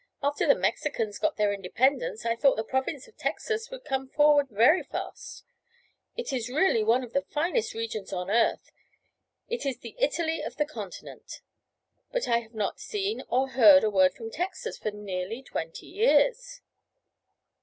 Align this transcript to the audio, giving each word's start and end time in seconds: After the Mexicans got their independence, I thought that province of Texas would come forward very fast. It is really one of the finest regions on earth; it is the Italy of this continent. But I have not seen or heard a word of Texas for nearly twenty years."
After 0.23 0.47
the 0.47 0.55
Mexicans 0.55 1.19
got 1.19 1.37
their 1.37 1.53
independence, 1.53 2.25
I 2.25 2.35
thought 2.35 2.55
that 2.55 2.63
province 2.69 3.07
of 3.07 3.15
Texas 3.17 3.69
would 3.69 3.85
come 3.85 4.07
forward 4.09 4.47
very 4.49 4.81
fast. 4.81 5.43
It 6.17 6.33
is 6.33 6.49
really 6.49 6.83
one 6.83 7.03
of 7.03 7.13
the 7.13 7.21
finest 7.21 7.75
regions 7.75 8.11
on 8.11 8.31
earth; 8.31 8.71
it 9.47 9.63
is 9.63 9.77
the 9.77 9.95
Italy 9.99 10.41
of 10.41 10.55
this 10.55 10.71
continent. 10.71 11.41
But 12.11 12.27
I 12.27 12.39
have 12.39 12.55
not 12.55 12.79
seen 12.79 13.21
or 13.29 13.49
heard 13.49 13.83
a 13.83 13.91
word 13.91 14.19
of 14.19 14.31
Texas 14.31 14.75
for 14.79 14.89
nearly 14.89 15.43
twenty 15.43 15.85
years." 15.85 16.61